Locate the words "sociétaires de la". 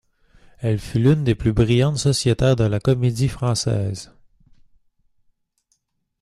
1.99-2.79